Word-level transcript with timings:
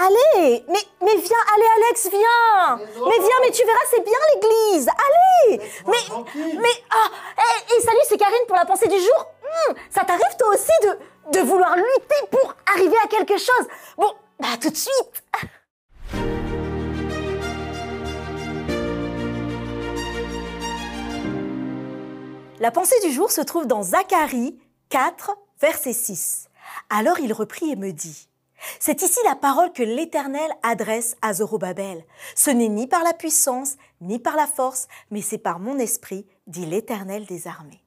Allez, 0.00 0.64
mais, 0.68 0.78
mais 1.02 1.16
viens, 1.16 1.36
allez 1.54 1.66
Alex, 1.76 2.08
viens. 2.08 2.76
Mais 2.76 3.18
viens, 3.18 3.40
mais 3.42 3.50
tu 3.50 3.64
verras, 3.64 3.78
c'est 3.90 4.04
bien 4.04 4.18
l'église. 4.32 4.88
Allez. 4.88 5.60
Mais, 5.88 6.54
mais, 6.54 6.84
ah, 6.90 7.08
et, 7.76 7.80
salut, 7.80 7.98
c'est 8.08 8.16
Karine 8.16 8.46
pour 8.46 8.54
la 8.54 8.64
pensée 8.64 8.86
du 8.86 8.96
jour. 8.96 9.26
Hmm, 9.42 9.74
ça 9.90 10.04
t'arrive 10.04 10.36
toi 10.38 10.50
aussi 10.50 10.70
de, 10.84 11.32
de 11.32 11.44
vouloir 11.44 11.74
lutter 11.74 12.26
pour 12.30 12.54
arriver 12.72 12.96
à 13.02 13.08
quelque 13.08 13.38
chose? 13.38 13.66
Bon, 13.96 14.12
bah 14.38 14.56
tout 14.60 14.70
de 14.70 14.76
suite. 14.76 15.24
La 22.60 22.70
pensée 22.70 23.00
du 23.02 23.10
jour 23.10 23.32
se 23.32 23.40
trouve 23.40 23.66
dans 23.66 23.82
Zacharie 23.82 24.60
4, 24.90 25.36
verset 25.60 25.92
6. 25.92 26.48
Alors 26.88 27.18
il 27.18 27.32
reprit 27.32 27.72
et 27.72 27.76
me 27.76 27.90
dit, 27.90 28.27
c'est 28.78 29.02
ici 29.02 29.18
la 29.24 29.36
parole 29.36 29.72
que 29.72 29.82
l'Éternel 29.82 30.50
adresse 30.62 31.16
à 31.22 31.34
Zorobabel. 31.34 32.04
Ce 32.34 32.50
n'est 32.50 32.68
ni 32.68 32.86
par 32.86 33.02
la 33.04 33.12
puissance, 33.12 33.76
ni 34.00 34.18
par 34.18 34.36
la 34.36 34.46
force, 34.46 34.88
mais 35.10 35.22
c'est 35.22 35.38
par 35.38 35.58
mon 35.58 35.78
esprit, 35.78 36.26
dit 36.46 36.66
l'Éternel 36.66 37.26
des 37.26 37.46
armées. 37.46 37.82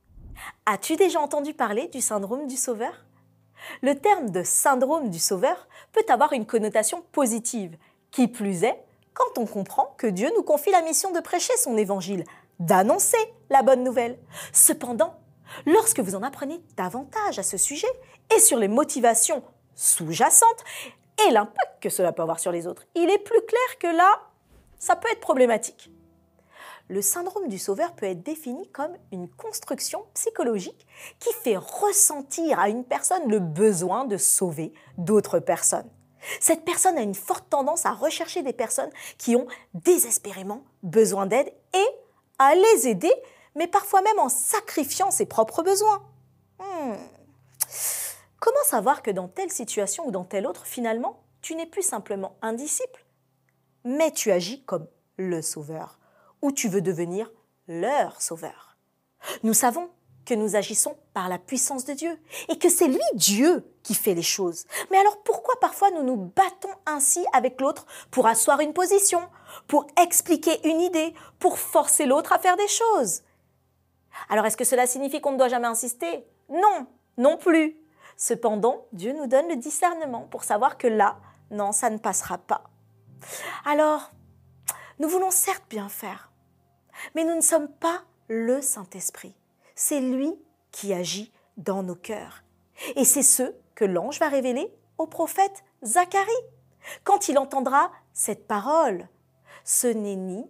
As-tu 0.66 0.96
déjà 0.96 1.20
entendu 1.20 1.54
parler 1.54 1.88
du 1.88 2.02
syndrome 2.02 2.48
du 2.48 2.58
sauveur? 2.58 3.06
Le 3.82 3.96
terme 3.96 4.32
de 4.32 4.44
syndrome 4.44 5.10
du 5.10 5.20
sauveur 5.20 5.68
peut 5.92 6.06
avoir 6.10 6.34
une 6.34 6.46
connotation 6.46 7.04
positive. 7.12 7.78
Qui 8.10 8.28
plus 8.28 8.64
est, 8.64 8.84
quand 9.14 9.38
on 9.38 9.46
comprend 9.46 9.94
que 9.98 10.08
Dieu 10.08 10.30
nous 10.36 10.44
confie 10.44 10.72
la 10.72 10.82
mission 10.82 11.12
de 11.12 11.20
prêcher 11.20 11.56
son 11.58 11.78
évangile, 11.78 12.24
d'annoncer 12.60 13.18
la 13.50 13.62
bonne 13.62 13.84
nouvelle. 13.84 14.18
Cependant, 14.52 15.16
lorsque 15.66 16.00
vous 16.00 16.16
en 16.16 16.24
apprenez 16.24 16.62
davantage 16.76 17.40
à 17.40 17.44
ce 17.44 17.58
sujet 17.58 17.88
et 18.36 18.40
sur 18.40 18.58
les 18.58 18.68
motivations 18.68 19.44
sous-jacentes 19.82 20.64
et 21.28 21.32
l'impact 21.32 21.82
que 21.82 21.90
cela 21.90 22.12
peut 22.12 22.22
avoir 22.22 22.40
sur 22.40 22.52
les 22.52 22.68
autres, 22.68 22.84
il 22.96 23.10
est 23.10 23.18
plus 23.18 23.42
clair 23.42 23.80
que 23.80 23.88
là, 23.88 24.22
ça 24.80 24.96
peut 24.96 25.10
être 25.12 25.20
problématique. 25.20 25.92
Le 26.88 27.02
syndrome 27.02 27.48
du 27.48 27.58
sauveur 27.58 27.94
peut 27.94 28.06
être 28.06 28.22
défini 28.22 28.68
comme 28.70 28.92
une 29.12 29.30
construction 29.30 30.06
psychologique 30.14 30.86
qui 31.20 31.32
fait 31.42 31.58
ressentir 31.58 32.60
à 32.60 32.70
une 32.70 32.84
personne 32.84 33.30
le 33.30 33.40
besoin 33.40 34.06
de 34.06 34.18
sauver 34.18 34.74
d'autres 34.98 35.40
personnes. 35.40 35.90
Cette 36.40 36.66
personne 36.66 36.98
a 36.98 37.02
une 37.02 37.16
forte 37.16 37.50
tendance 37.50 37.86
à 37.86 37.92
rechercher 37.92 38.44
des 38.44 38.54
personnes 38.54 38.92
qui 39.18 39.36
ont 39.36 39.48
désespérément 39.74 40.64
besoin 40.84 41.26
d'aide 41.26 41.52
et 41.74 41.88
à 42.38 42.54
les 42.54 42.88
aider, 42.88 43.14
mais 43.56 43.68
parfois 43.68 44.02
même 44.02 44.20
en 44.20 44.30
sacrifiant 44.30 45.12
ses 45.12 45.26
propres 45.26 45.64
besoins. 45.64 46.04
Hmm. 46.60 46.96
Comment 48.42 48.64
savoir 48.66 49.04
que 49.04 49.12
dans 49.12 49.28
telle 49.28 49.52
situation 49.52 50.08
ou 50.08 50.12
dans 50.12 50.26
telle 50.26 50.48
autre, 50.48 50.66
finalement, 50.66 51.22
tu 51.44 51.54
n'es 51.54 51.68
plus 51.68 51.84
simplement 51.84 52.38
un 52.42 52.54
disciple, 52.54 53.06
mais 53.84 54.10
tu 54.10 54.32
agis 54.32 54.64
comme 54.64 54.88
le 55.18 55.44
sauveur, 55.44 56.00
ou 56.42 56.52
tu 56.52 56.68
veux 56.68 56.82
devenir 56.82 57.32
leur 57.68 58.20
sauveur 58.20 58.78
Nous 59.44 59.54
savons 59.54 59.92
que 60.26 60.34
nous 60.34 60.56
agissons 60.56 60.98
par 61.14 61.30
la 61.30 61.38
puissance 61.38 61.86
de 61.86 61.94
Dieu 61.94 62.20
et 62.50 62.58
que 62.58 62.70
c'est 62.70 62.88
lui, 62.88 63.00
Dieu, 63.14 63.64
qui 63.84 63.94
fait 63.94 64.16
les 64.16 64.24
choses. 64.24 64.66
Mais 64.90 64.98
alors 64.98 65.22
pourquoi 65.22 65.54
parfois 65.62 65.92
nous 65.92 66.04
nous 66.04 66.18
battons 66.18 66.74
ainsi 66.88 67.24
avec 67.34 67.62
l'autre 67.62 67.86
pour 68.10 68.26
asseoir 68.26 68.60
une 68.62 68.74
position, 68.74 69.22
pour 69.68 69.86
expliquer 70.02 70.68
une 70.68 70.82
idée, 70.82 71.14
pour 71.38 71.60
forcer 71.60 72.08
l'autre 72.08 72.34
à 72.34 72.40
faire 72.40 72.58
des 72.58 72.68
choses? 72.68 73.22
Alors 74.30 74.48
est-ce 74.48 74.58
que 74.58 74.64
cela 74.64 74.88
signifie 74.88 75.22
qu'on 75.22 75.34
ne 75.34 75.38
doit 75.38 75.48
jamais 75.48 75.68
insister? 75.68 76.26
Non, 76.50 76.88
non 77.18 77.38
plus. 77.38 77.81
Cependant, 78.22 78.86
Dieu 78.92 79.14
nous 79.14 79.26
donne 79.26 79.48
le 79.48 79.56
discernement 79.56 80.28
pour 80.30 80.44
savoir 80.44 80.78
que 80.78 80.86
là, 80.86 81.18
non, 81.50 81.72
ça 81.72 81.90
ne 81.90 81.98
passera 81.98 82.38
pas. 82.38 82.70
Alors, 83.66 84.12
nous 85.00 85.10
voulons 85.10 85.32
certes 85.32 85.66
bien 85.72 85.90
faire, 85.90 86.32
mais 87.16 87.24
nous 87.24 87.34
ne 87.34 87.42
sommes 87.42 87.68
pas 87.68 88.04
le 88.28 88.62
Saint-Esprit. 88.62 89.34
C'est 89.74 90.00
lui 90.00 90.36
qui 90.70 90.94
agit 90.94 91.34
dans 91.58 91.82
nos 91.82 91.96
cœurs. 91.96 92.44
Et 92.96 93.06
c'est 93.06 93.24
ce 93.24 93.56
que 93.74 93.86
l'ange 93.86 94.20
va 94.20 94.30
révéler 94.30 94.72
au 95.00 95.08
prophète 95.08 95.64
Zacharie 95.84 96.30
quand 97.04 97.28
il 97.28 97.40
entendra 97.40 97.92
cette 98.14 98.46
parole. 98.46 99.10
Ce 99.64 99.88
n'est 99.88 100.16
ni 100.16 100.46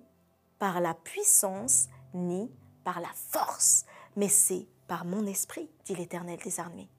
par 0.60 0.82
la 0.82 0.94
puissance, 0.94 1.88
ni 2.14 2.52
par 2.84 3.00
la 3.00 3.12
force, 3.30 3.86
mais 4.18 4.28
c'est 4.28 4.68
par 4.90 5.06
mon 5.06 5.26
esprit, 5.26 5.70
dit 5.86 5.96
l'Éternel 5.96 6.40
des 6.44 6.60
armées. 6.60 6.90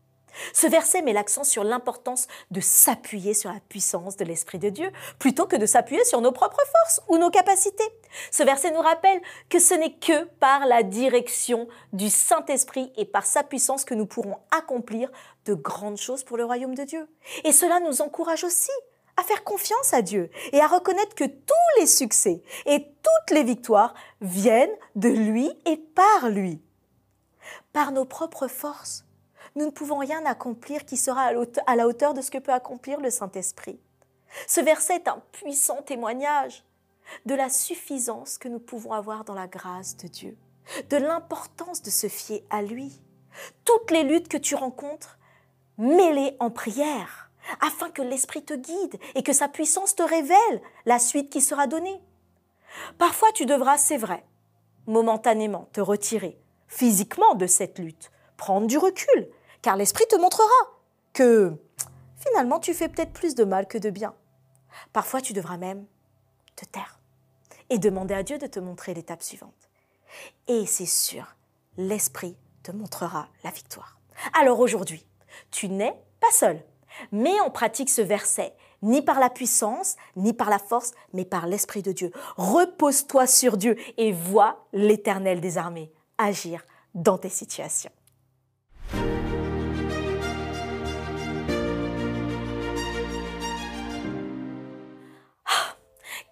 Ce 0.53 0.67
verset 0.67 1.03
met 1.03 1.13
l'accent 1.13 1.45
sur 1.45 1.65
l'importance 1.65 2.27
de 2.51 2.61
s'appuyer 2.61 3.35
sur 3.35 3.53
la 3.53 3.61
puissance 3.69 4.17
de 4.17 4.25
l'Esprit 4.25 4.59
de 4.59 4.71
Dieu 4.71 4.91
plutôt 5.19 5.47
que 5.47 5.57
de 5.57 5.67
s'appuyer 5.67 6.05
sur 6.05 6.21
nos 6.21 6.33
propres 6.33 6.63
forces 6.73 7.01
ou 7.09 7.19
nos 7.19 7.31
capacités. 7.31 7.89
Ce 8.31 8.43
verset 8.43 8.71
nous 8.71 8.81
rappelle 8.81 9.21
que 9.49 9.59
ce 9.59 9.75
n'est 9.75 9.95
que 9.95 10.25
par 10.41 10.67
la 10.67 10.83
direction 10.83 11.69
du 11.93 12.11
Saint-Esprit 12.11 12.93
et 12.97 13.05
par 13.05 13.27
sa 13.27 13.43
puissance 13.43 13.85
que 13.85 13.95
nous 13.95 14.07
pourrons 14.07 14.39
accomplir 14.51 15.11
de 15.45 15.55
grandes 15.55 15.99
choses 15.99 16.25
pour 16.25 16.37
le 16.37 16.45
royaume 16.45 16.75
de 16.75 16.85
Dieu. 16.85 17.09
Et 17.45 17.53
cela 17.53 17.81
nous 17.81 18.03
encourage 18.03 18.45
aussi 18.45 18.71
à 19.17 19.23
faire 19.23 19.45
confiance 19.45 19.93
à 19.93 20.03
Dieu 20.03 20.31
et 20.53 20.61
à 20.61 20.67
reconnaître 20.67 21.15
que 21.15 21.25
tous 21.25 21.81
les 21.81 21.87
succès 21.87 22.43
et 22.67 22.81
toutes 22.81 23.35
les 23.35 23.43
victoires 23.43 23.95
viennent 24.21 24.75
de 24.97 25.09
lui 25.09 25.51
et 25.67 25.77
par 25.77 26.31
lui. 26.31 26.61
Par 27.73 27.93
nos 27.93 28.05
propres 28.05 28.49
forces, 28.49 29.05
nous 29.55 29.67
ne 29.67 29.71
pouvons 29.71 29.99
rien 29.99 30.25
accomplir 30.25 30.85
qui 30.85 30.97
sera 30.97 31.31
à 31.67 31.77
la 31.77 31.87
hauteur 31.87 32.15
de 32.15 32.21
ce 32.21 32.31
que 32.31 32.39
peut 32.39 32.53
accomplir 32.53 33.01
le 33.01 33.11
Saint-Esprit. 33.11 33.81
Ce 34.47 34.61
verset 34.61 34.97
est 34.97 35.09
un 35.09 35.23
puissant 35.33 35.83
témoignage 35.83 36.65
de 37.27 37.35
la 37.35 37.51
suffisance 37.51 38.39
que 38.39 38.49
nous 38.49 38.59
pouvons 38.59 38.93
avoir 38.93 39.25
dans 39.25 39.35
la 39.35 39.49
grâce 39.49 39.97
de 39.99 40.09
Dieu, 40.09 40.37
de 40.89 40.97
l'importance 40.97 41.83
de 41.83 41.91
se 41.91 42.09
fier 42.09 42.45
à 42.51 42.63
lui. 42.63 43.01
Toutes 43.65 43.91
les 43.91 44.05
luttes 44.05 44.29
que 44.29 44.37
tu 44.37 44.55
rencontres, 44.55 45.19
mets-les 45.79 46.37
en 46.41 46.51
prière, 46.51 47.31
afin 47.61 47.91
que 47.91 48.03
l'Esprit 48.03 48.45
te 48.45 48.55
guide 48.55 48.99
et 49.15 49.23
que 49.23 49.33
sa 49.33 49.49
puissance 49.49 49.97
te 49.97 50.03
révèle 50.03 50.63
la 50.87 50.99
suite 50.99 51.31
qui 51.31 51.41
sera 51.41 51.67
donnée. 51.67 52.01
Parfois 52.99 53.33
tu 53.33 53.45
devras, 53.45 53.77
c'est 53.77 53.97
vrai, 53.97 54.25
momentanément 54.87 55.69
te 55.73 55.81
retirer 55.81 56.39
physiquement 56.69 57.35
de 57.35 57.47
cette 57.47 57.79
lutte, 57.79 58.11
prendre 58.39 58.67
du 58.67 58.79
recul, 58.79 59.29
car 59.63 59.77
l'Esprit 59.77 60.07
te 60.09 60.17
montrera 60.17 60.49
que 61.13 61.57
finalement 62.19 62.59
tu 62.59 62.75
fais 62.75 62.89
peut-être 62.89 63.13
plus 63.13 63.35
de 63.35 63.45
mal 63.45 63.67
que 63.67 63.79
de 63.79 63.91
bien. 63.91 64.15
Parfois 64.93 65.21
tu 65.21 65.33
devras 65.33 65.57
même 65.57 65.87
te 66.57 66.65
taire 66.65 66.99
et 67.71 67.79
demander 67.79 68.15
à 68.15 68.23
Dieu 68.23 68.39
de 68.39 68.47
te 68.47 68.61
montrer 68.61 68.93
l'étape 68.93 69.23
suivante. 69.23 69.71
Et 70.49 70.67
c'est 70.67 70.87
sûr, 70.87 71.25
l'Esprit 71.77 72.37
te 72.63 72.73
montrera 72.73 73.29
la 73.45 73.51
victoire. 73.51 73.99
Alors 74.39 74.61
aujourd'hui, 74.61 75.07
tu 75.51 75.69
n'es 75.69 75.95
pas 76.21 76.31
seul. 76.33 76.63
Mets 77.11 77.41
en 77.41 77.51
pratique 77.51 77.89
ce 77.89 78.03
verset, 78.03 78.55
ni 78.83 79.01
par 79.01 79.19
la 79.21 79.31
puissance, 79.31 79.97
ni 80.17 80.35
par 80.35 80.51
la 80.51 80.59
force, 80.59 80.93
mais 81.15 81.25
par 81.25 81.47
l'Esprit 81.47 81.83
de 81.83 81.93
Dieu. 81.93 82.13
Repose-toi 82.37 83.27
sur 83.27 83.57
Dieu 83.57 83.77
et 83.97 84.13
vois 84.13 84.67
l'Éternel 84.73 85.41
des 85.41 85.57
armées 85.57 85.91
agir 86.19 86.65
dans 86.95 87.17
tes 87.17 87.31
situations. 87.31 87.91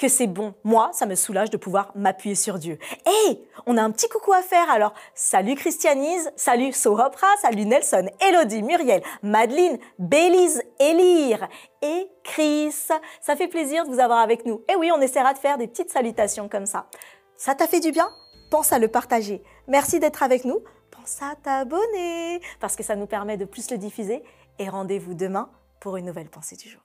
Que 0.00 0.08
c'est 0.08 0.26
bon. 0.26 0.54
Moi, 0.64 0.88
ça 0.94 1.04
me 1.04 1.14
soulage 1.14 1.50
de 1.50 1.58
pouvoir 1.58 1.92
m'appuyer 1.94 2.34
sur 2.34 2.58
Dieu. 2.58 2.78
Et 3.06 3.38
on 3.66 3.76
a 3.76 3.82
un 3.82 3.90
petit 3.90 4.08
coucou 4.08 4.32
à 4.32 4.40
faire. 4.40 4.70
Alors, 4.70 4.94
salut 5.14 5.54
Christianise, 5.54 6.32
salut 6.36 6.72
Sohopra, 6.72 7.26
salut 7.42 7.66
Nelson, 7.66 8.06
Elodie, 8.26 8.62
Muriel, 8.62 9.02
Madeline, 9.22 9.78
Bélise, 9.98 10.62
Elire 10.80 11.46
et 11.82 12.08
Chris. 12.24 12.72
Ça 13.20 13.36
fait 13.36 13.46
plaisir 13.46 13.84
de 13.84 13.90
vous 13.90 14.00
avoir 14.00 14.20
avec 14.20 14.46
nous. 14.46 14.62
Et 14.72 14.76
oui, 14.76 14.90
on 14.90 15.02
essaiera 15.02 15.34
de 15.34 15.38
faire 15.38 15.58
des 15.58 15.68
petites 15.68 15.90
salutations 15.90 16.48
comme 16.48 16.66
ça. 16.66 16.86
Ça 17.36 17.54
t'a 17.54 17.66
fait 17.66 17.80
du 17.80 17.92
bien? 17.92 18.08
Pense 18.50 18.72
à 18.72 18.78
le 18.78 18.88
partager. 18.88 19.42
Merci 19.68 20.00
d'être 20.00 20.22
avec 20.22 20.46
nous. 20.46 20.60
Pense 20.90 21.20
à 21.20 21.36
t'abonner 21.36 22.40
parce 22.58 22.74
que 22.74 22.82
ça 22.82 22.96
nous 22.96 23.06
permet 23.06 23.36
de 23.36 23.44
plus 23.44 23.70
le 23.70 23.76
diffuser. 23.76 24.22
Et 24.58 24.70
rendez-vous 24.70 25.12
demain 25.12 25.50
pour 25.78 25.98
une 25.98 26.06
nouvelle 26.06 26.30
pensée 26.30 26.56
du 26.56 26.70
jour. 26.70 26.80